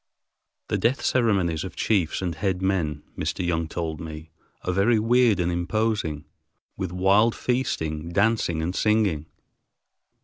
The 0.69 0.79
death 0.79 1.05
ceremonies 1.05 1.63
of 1.63 1.75
chiefs 1.75 2.23
and 2.23 2.33
head 2.33 2.59
men, 2.59 3.03
Mr. 3.15 3.45
Young 3.45 3.67
told 3.67 4.01
me, 4.01 4.31
are 4.63 4.73
very 4.73 4.97
weird 4.97 5.39
and 5.39 5.51
imposing, 5.51 6.25
with 6.75 6.91
wild 6.91 7.35
feasting, 7.35 8.09
dancing, 8.09 8.63
and 8.63 8.75
singing. 8.75 9.27